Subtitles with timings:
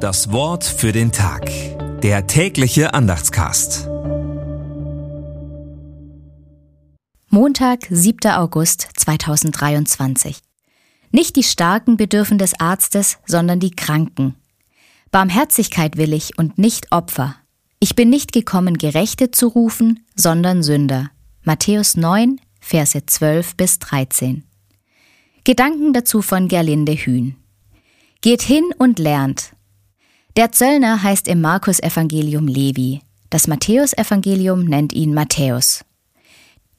[0.00, 1.50] Das Wort für den Tag.
[2.00, 3.86] Der tägliche Andachtscast.
[7.28, 8.30] Montag, 7.
[8.30, 10.38] August 2023.
[11.10, 14.36] Nicht die Starken bedürfen des Arztes, sondern die Kranken.
[15.10, 17.36] Barmherzigkeit will ich und nicht Opfer.
[17.78, 21.10] Ich bin nicht gekommen, Gerechte zu rufen, sondern Sünder.
[21.42, 24.44] Matthäus 9, Verse 12 bis 13.
[25.44, 27.36] Gedanken dazu von Gerlinde Hühn.
[28.22, 29.52] Geht hin und lernt.
[30.36, 33.00] Der Zöllner heißt im Markus-Evangelium Levi.
[33.30, 35.84] Das Matthäus-Evangelium nennt ihn Matthäus.